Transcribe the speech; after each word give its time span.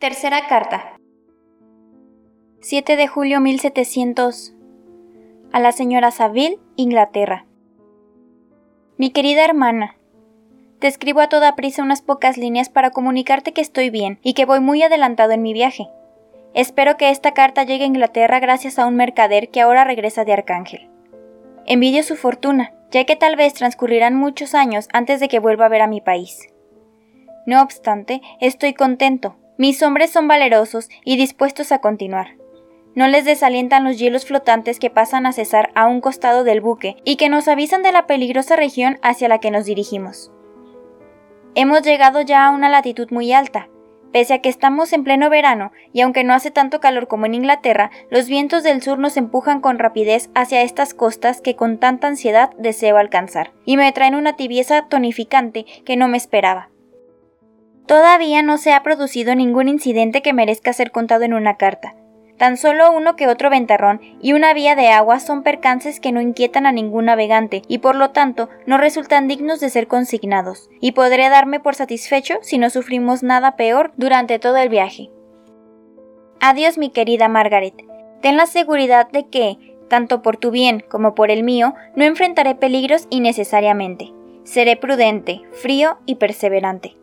Tercera 0.00 0.46
carta. 0.48 0.96
7 2.62 2.96
de 2.96 3.06
julio 3.06 3.38
1700. 3.38 4.54
A 5.52 5.60
la 5.60 5.72
señora 5.72 6.10
Saville, 6.10 6.58
Inglaterra. 6.76 7.44
Mi 8.96 9.10
querida 9.10 9.44
hermana, 9.44 9.96
te 10.78 10.86
escribo 10.86 11.20
a 11.20 11.28
toda 11.28 11.54
prisa 11.54 11.82
unas 11.82 12.00
pocas 12.00 12.38
líneas 12.38 12.70
para 12.70 12.92
comunicarte 12.92 13.52
que 13.52 13.60
estoy 13.60 13.90
bien 13.90 14.18
y 14.22 14.32
que 14.32 14.46
voy 14.46 14.60
muy 14.60 14.82
adelantado 14.82 15.32
en 15.32 15.42
mi 15.42 15.52
viaje. 15.52 15.90
Espero 16.54 16.96
que 16.96 17.10
esta 17.10 17.32
carta 17.32 17.64
llegue 17.64 17.84
a 17.84 17.88
Inglaterra 17.88 18.40
gracias 18.40 18.78
a 18.78 18.86
un 18.86 18.96
mercader 18.96 19.50
que 19.50 19.60
ahora 19.60 19.84
regresa 19.84 20.24
de 20.24 20.32
Arcángel. 20.32 20.88
Envidio 21.66 22.02
su 22.04 22.16
fortuna, 22.16 22.72
ya 22.90 23.04
que 23.04 23.16
tal 23.16 23.36
vez 23.36 23.52
transcurrirán 23.52 24.14
muchos 24.14 24.54
años 24.54 24.88
antes 24.94 25.20
de 25.20 25.28
que 25.28 25.40
vuelva 25.40 25.66
a 25.66 25.68
ver 25.68 25.82
a 25.82 25.88
mi 25.88 26.00
país. 26.00 26.48
No 27.44 27.60
obstante, 27.60 28.22
estoy 28.40 28.72
contento. 28.72 29.36
Mis 29.60 29.82
hombres 29.82 30.10
son 30.10 30.26
valerosos 30.26 30.88
y 31.04 31.18
dispuestos 31.18 31.70
a 31.70 31.82
continuar. 31.82 32.28
No 32.94 33.08
les 33.08 33.26
desalientan 33.26 33.84
los 33.84 33.98
hielos 33.98 34.24
flotantes 34.24 34.78
que 34.78 34.88
pasan 34.88 35.26
a 35.26 35.32
cesar 35.32 35.70
a 35.74 35.86
un 35.86 36.00
costado 36.00 36.44
del 36.44 36.62
buque 36.62 36.96
y 37.04 37.16
que 37.16 37.28
nos 37.28 37.46
avisan 37.46 37.82
de 37.82 37.92
la 37.92 38.06
peligrosa 38.06 38.56
región 38.56 38.98
hacia 39.02 39.28
la 39.28 39.36
que 39.36 39.50
nos 39.50 39.66
dirigimos. 39.66 40.32
Hemos 41.54 41.82
llegado 41.82 42.22
ya 42.22 42.46
a 42.46 42.50
una 42.52 42.70
latitud 42.70 43.08
muy 43.10 43.34
alta. 43.34 43.68
Pese 44.14 44.32
a 44.32 44.38
que 44.40 44.48
estamos 44.48 44.94
en 44.94 45.04
pleno 45.04 45.28
verano 45.28 45.72
y 45.92 46.00
aunque 46.00 46.24
no 46.24 46.32
hace 46.32 46.50
tanto 46.50 46.80
calor 46.80 47.06
como 47.06 47.26
en 47.26 47.34
Inglaterra, 47.34 47.90
los 48.10 48.28
vientos 48.28 48.62
del 48.62 48.80
sur 48.80 48.98
nos 48.98 49.18
empujan 49.18 49.60
con 49.60 49.78
rapidez 49.78 50.30
hacia 50.34 50.62
estas 50.62 50.94
costas 50.94 51.42
que 51.42 51.54
con 51.54 51.76
tanta 51.76 52.06
ansiedad 52.06 52.48
deseo 52.56 52.96
alcanzar, 52.96 53.52
y 53.66 53.76
me 53.76 53.92
traen 53.92 54.14
una 54.14 54.36
tibieza 54.36 54.86
tonificante 54.88 55.66
que 55.84 55.98
no 55.98 56.08
me 56.08 56.16
esperaba. 56.16 56.69
Todavía 57.90 58.40
no 58.42 58.56
se 58.56 58.72
ha 58.72 58.84
producido 58.84 59.34
ningún 59.34 59.66
incidente 59.66 60.22
que 60.22 60.32
merezca 60.32 60.72
ser 60.72 60.92
contado 60.92 61.24
en 61.24 61.34
una 61.34 61.56
carta, 61.56 61.96
Tan 62.40 62.56
solo 62.56 62.90
uno 62.90 63.16
que 63.16 63.26
otro 63.26 63.50
ventarrón 63.50 64.00
y 64.22 64.32
una 64.32 64.54
vía 64.54 64.74
de 64.74 64.88
agua 64.88 65.20
son 65.20 65.42
percances 65.42 65.98
que 65.98 66.10
no 66.10 66.22
inquietan 66.22 66.66
a 66.66 66.72
ningún 66.72 67.04
navegante 67.04 67.60
y 67.68 67.78
por 67.78 67.96
lo 67.96 68.12
tanto 68.12 68.48
no 68.64 68.78
resultan 68.78 69.28
dignos 69.28 69.60
de 69.60 69.68
ser 69.68 69.88
consignados, 69.88 70.70
y 70.80 70.92
podré 70.92 71.28
darme 71.28 71.60
por 71.60 71.74
satisfecho 71.74 72.38
si 72.40 72.56
no 72.56 72.70
sufrimos 72.70 73.22
nada 73.22 73.56
peor 73.56 73.92
durante 73.96 74.38
todo 74.38 74.56
el 74.56 74.70
viaje. 74.70 75.10
Adiós 76.40 76.78
mi 76.78 76.88
querida 76.88 77.28
Margaret. 77.28 77.74
Ten 78.22 78.38
la 78.38 78.46
seguridad 78.46 79.10
de 79.10 79.28
que, 79.28 79.58
tanto 79.90 80.22
por 80.22 80.38
tu 80.38 80.50
bien 80.50 80.82
como 80.88 81.14
por 81.14 81.30
el 81.30 81.42
mío, 81.42 81.74
no 81.94 82.04
enfrentaré 82.04 82.54
peligros 82.54 83.06
innecesariamente. 83.10 84.14
Seré 84.44 84.76
prudente, 84.76 85.42
frío 85.52 85.98
y 86.06 86.14
perseverante. 86.14 86.99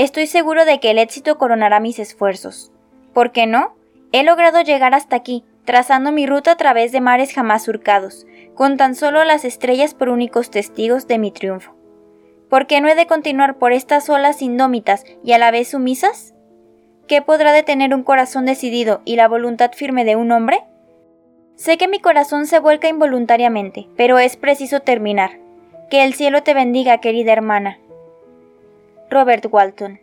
Estoy 0.00 0.26
seguro 0.28 0.64
de 0.64 0.80
que 0.80 0.92
el 0.92 0.98
éxito 0.98 1.36
coronará 1.36 1.78
mis 1.78 1.98
esfuerzos. 1.98 2.72
¿Por 3.12 3.32
qué 3.32 3.46
no? 3.46 3.76
He 4.12 4.22
logrado 4.22 4.62
llegar 4.62 4.94
hasta 4.94 5.14
aquí, 5.14 5.44
trazando 5.66 6.10
mi 6.10 6.24
ruta 6.24 6.52
a 6.52 6.56
través 6.56 6.90
de 6.90 7.02
mares 7.02 7.34
jamás 7.34 7.64
surcados, 7.64 8.26
con 8.54 8.78
tan 8.78 8.94
solo 8.94 9.24
las 9.24 9.44
estrellas 9.44 9.92
por 9.92 10.08
únicos 10.08 10.50
testigos 10.50 11.06
de 11.06 11.18
mi 11.18 11.30
triunfo. 11.30 11.76
¿Por 12.48 12.66
qué 12.66 12.80
no 12.80 12.88
he 12.88 12.94
de 12.94 13.06
continuar 13.06 13.58
por 13.58 13.74
estas 13.74 14.08
olas 14.08 14.40
indómitas 14.40 15.04
y 15.22 15.32
a 15.32 15.38
la 15.38 15.50
vez 15.50 15.68
sumisas? 15.68 16.32
¿Qué 17.06 17.20
podrá 17.20 17.52
detener 17.52 17.92
un 17.92 18.02
corazón 18.02 18.46
decidido 18.46 19.02
y 19.04 19.16
la 19.16 19.28
voluntad 19.28 19.72
firme 19.74 20.06
de 20.06 20.16
un 20.16 20.32
hombre? 20.32 20.62
Sé 21.56 21.76
que 21.76 21.88
mi 21.88 22.00
corazón 22.00 22.46
se 22.46 22.58
vuelca 22.58 22.88
involuntariamente, 22.88 23.86
pero 23.98 24.18
es 24.18 24.38
preciso 24.38 24.80
terminar. 24.80 25.32
Que 25.90 26.04
el 26.04 26.14
cielo 26.14 26.42
te 26.42 26.54
bendiga, 26.54 27.02
querida 27.02 27.34
hermana. 27.34 27.76
Robert 29.12 29.46
Walton 29.50 29.98